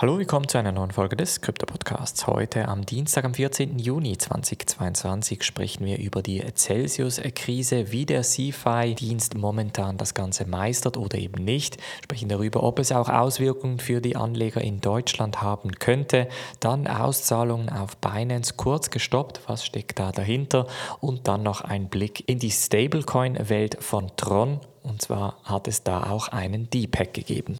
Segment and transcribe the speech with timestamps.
[0.00, 2.26] Hallo, willkommen zu einer neuen Folge des Krypto Podcasts.
[2.26, 3.78] Heute am Dienstag, am 14.
[3.78, 11.18] Juni 2022 sprechen wir über die Celsius-Krise, wie der CFI-Dienst momentan das Ganze meistert oder
[11.18, 11.76] eben nicht.
[12.02, 16.28] Sprechen darüber, ob es auch Auswirkungen für die Anleger in Deutschland haben könnte.
[16.60, 19.42] Dann Auszahlungen auf Binance kurz gestoppt.
[19.48, 20.66] Was steckt da dahinter?
[21.00, 24.60] Und dann noch ein Blick in die Stablecoin-Welt von Tron.
[24.82, 27.58] Und zwar hat es da auch einen D-Pack gegeben.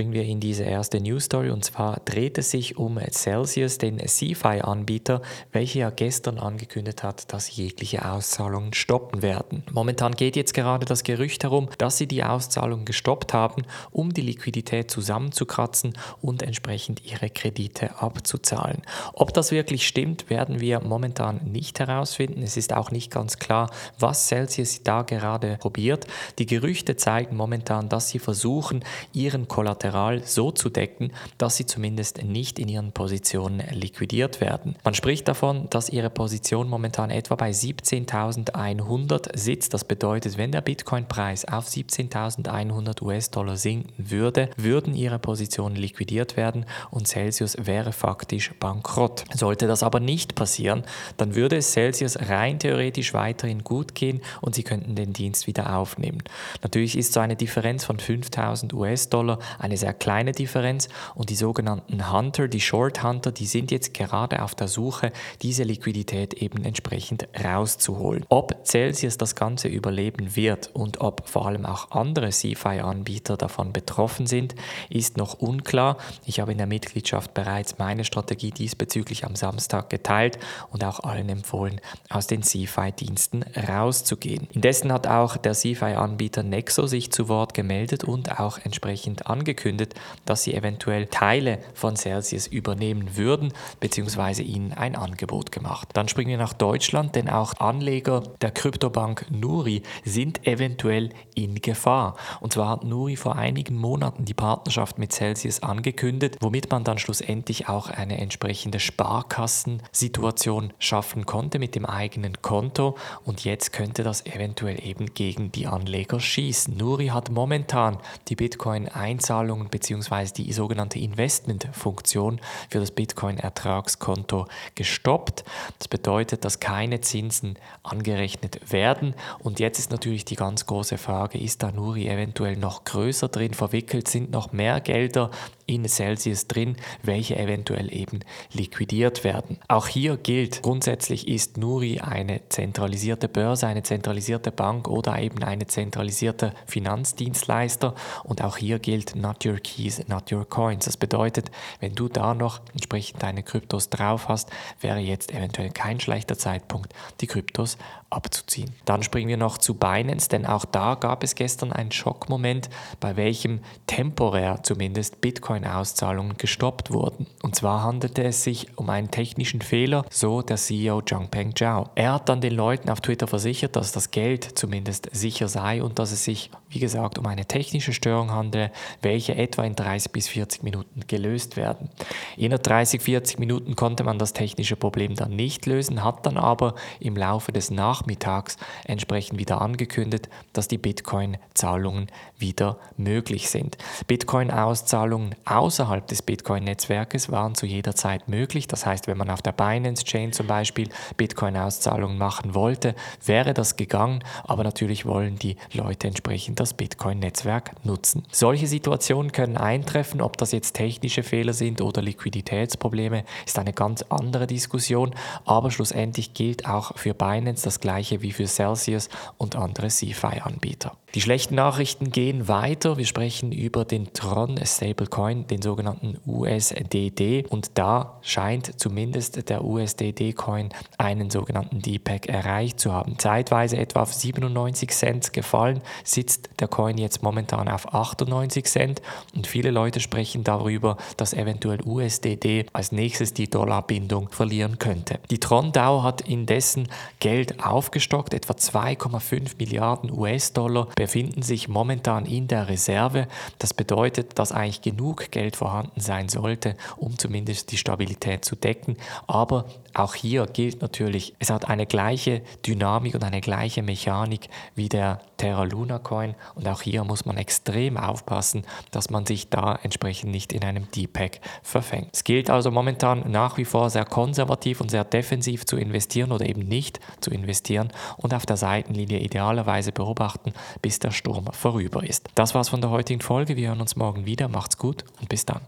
[0.00, 3.98] Springen wir in diese erste News Story und zwar dreht es sich um Celsius, den
[3.98, 5.20] CFI-Anbieter,
[5.52, 9.62] welcher ja gestern angekündigt hat, dass sie jegliche Auszahlungen stoppen werden.
[9.70, 14.22] Momentan geht jetzt gerade das Gerücht herum, dass sie die Auszahlungen gestoppt haben, um die
[14.22, 18.80] Liquidität zusammenzukratzen und entsprechend ihre Kredite abzuzahlen.
[19.12, 22.42] Ob das wirklich stimmt, werden wir momentan nicht herausfinden.
[22.42, 26.06] Es ist auch nicht ganz klar, was Celsius da gerade probiert.
[26.38, 28.82] Die Gerüchte zeigen momentan, dass sie versuchen,
[29.12, 34.76] ihren Kollateral Kollateral so zu decken, dass sie zumindest nicht in ihren Positionen liquidiert werden.
[34.84, 39.74] Man spricht davon, dass ihre Position momentan etwa bei 17.100 sitzt.
[39.74, 46.66] Das bedeutet, wenn der Bitcoin-Preis auf 17.100 US-Dollar sinken würde, würden ihre Positionen liquidiert werden
[46.90, 49.24] und Celsius wäre faktisch bankrott.
[49.34, 50.84] Sollte das aber nicht passieren,
[51.16, 55.76] dann würde es Celsius rein theoretisch weiterhin gut gehen und sie könnten den Dienst wieder
[55.76, 56.22] aufnehmen.
[56.62, 59.38] Natürlich ist so eine Differenz von 5.000 US-Dollar
[59.70, 64.42] eine sehr kleine Differenz und die sogenannten Hunter, die Short Hunter, die sind jetzt gerade
[64.42, 65.12] auf der Suche,
[65.42, 68.26] diese Liquidität eben entsprechend rauszuholen.
[68.28, 74.26] Ob Celsius das Ganze überleben wird und ob vor allem auch andere CFI-Anbieter davon betroffen
[74.26, 74.56] sind,
[74.88, 75.98] ist noch unklar.
[76.26, 80.38] Ich habe in der Mitgliedschaft bereits meine Strategie diesbezüglich am Samstag geteilt
[80.72, 84.48] und auch allen empfohlen, aus den CFI-Diensten rauszugehen.
[84.52, 89.94] Indessen hat auch der CFI-Anbieter Nexo sich zu Wort gemeldet und auch entsprechend angekündigt, angekündigt,
[90.24, 95.88] dass sie eventuell Teile von Celsius übernehmen würden, beziehungsweise ihnen ein Angebot gemacht.
[95.92, 102.16] Dann springen wir nach Deutschland, denn auch Anleger der Kryptobank Nuri sind eventuell in Gefahr.
[102.40, 106.98] Und zwar hat Nuri vor einigen Monaten die Partnerschaft mit Celsius angekündigt, womit man dann
[106.98, 112.96] schlussendlich auch eine entsprechende Sparkassensituation schaffen konnte mit dem eigenen Konto.
[113.24, 116.76] Und jetzt könnte das eventuell eben gegen die Anleger schießen.
[116.76, 117.98] Nuri hat momentan
[118.28, 120.32] die Bitcoin-Einzahlung Zahlungen bzw.
[120.36, 124.46] die sogenannte Investmentfunktion für das Bitcoin-Ertragskonto
[124.76, 125.44] gestoppt.
[125.78, 129.14] Das bedeutet, dass keine Zinsen angerechnet werden.
[129.40, 133.54] Und jetzt ist natürlich die ganz große Frage, ist da Nuri eventuell noch größer drin
[133.54, 134.06] verwickelt?
[134.06, 135.30] Sind noch mehr Gelder
[135.74, 138.20] in Celsius drin, welche eventuell eben
[138.52, 139.58] liquidiert werden.
[139.68, 145.66] Auch hier gilt, grundsätzlich ist Nuri eine zentralisierte Börse, eine zentralisierte Bank oder eben eine
[145.66, 147.94] zentralisierte Finanzdienstleister
[148.24, 150.84] und auch hier gilt not your keys, not your coins.
[150.84, 151.50] Das bedeutet,
[151.80, 154.50] wenn du da noch entsprechend deine Kryptos drauf hast,
[154.80, 157.78] wäre jetzt eventuell kein schlechter Zeitpunkt, die Kryptos
[158.10, 158.74] abzuziehen.
[158.84, 163.16] Dann springen wir noch zu Binance, denn auch da gab es gestern einen Schockmoment, bei
[163.16, 165.20] welchem temporär zumindest
[165.60, 167.26] Bitcoin-Auszahlungen gestoppt wurden.
[167.42, 171.90] Und zwar handelte es sich um einen technischen Fehler, so der CEO Zhangpeng Zhao.
[171.94, 175.98] Er hat dann den Leuten auf Twitter versichert, dass das Geld zumindest sicher sei und
[175.98, 178.72] dass es sich, wie gesagt, um eine technische Störung handele,
[179.02, 181.90] welche etwa in 30 bis 40 Minuten gelöst werden.
[182.36, 186.74] Innerhalb 30, 40 Minuten konnte man das technische Problem dann nicht lösen, hat dann aber
[186.98, 192.06] im Laufe des Nach nachmittags entsprechend wieder angekündigt, dass die Bitcoin-Zahlungen
[192.38, 193.76] wieder möglich sind.
[194.06, 198.68] Bitcoin-Auszahlungen außerhalb des Bitcoin-Netzwerkes waren zu jeder Zeit möglich.
[198.68, 202.94] Das heißt, wenn man auf der Binance-Chain zum Beispiel Bitcoin-Auszahlungen machen wollte,
[203.24, 208.24] wäre das gegangen, aber natürlich wollen die Leute entsprechend das Bitcoin-Netzwerk nutzen.
[208.30, 214.02] Solche Situationen können eintreffen, ob das jetzt technische Fehler sind oder Liquiditätsprobleme, ist eine ganz
[214.08, 219.88] andere Diskussion, aber schlussendlich gilt auch für Binance das gleiche wie für Celsius und andere
[219.88, 220.96] CFI-Anbieter.
[221.14, 222.96] Die schlechten Nachrichten gehen weiter.
[222.96, 227.46] Wir sprechen über den Tron Stablecoin, den sogenannten USDD.
[227.48, 230.68] Und da scheint zumindest der USDD-Coin
[230.98, 233.18] einen sogenannten DPEG erreicht zu haben.
[233.18, 239.02] Zeitweise etwa auf 97 Cent gefallen, sitzt der Coin jetzt momentan auf 98 Cent.
[239.34, 245.20] Und viele Leute sprechen darüber, dass eventuell USDD als nächstes die Dollarbindung verlieren könnte.
[245.30, 246.88] Die Tron DAO hat indessen
[247.18, 253.26] Geld aufgestockt, etwa 2,5 Milliarden US-Dollar befinden sich momentan in der Reserve.
[253.58, 258.96] Das bedeutet, dass eigentlich genug Geld vorhanden sein sollte, um zumindest die Stabilität zu decken.
[259.26, 264.88] Aber auch hier gilt natürlich, es hat eine gleiche Dynamik und eine gleiche Mechanik wie
[264.88, 269.78] der Terra Luna Coin und auch hier muss man extrem aufpassen, dass man sich da
[269.82, 272.10] entsprechend nicht in einem Deepak verfängt.
[272.12, 276.44] Es gilt also momentan nach wie vor sehr konservativ und sehr defensiv zu investieren oder
[276.44, 280.52] eben nicht zu investieren und auf der Seitenlinie idealerweise beobachten,
[280.82, 282.28] bis der Sturm vorüber ist.
[282.34, 283.56] Das war's von der heutigen Folge.
[283.56, 284.48] Wir hören uns morgen wieder.
[284.48, 285.62] Macht's gut und bis dann.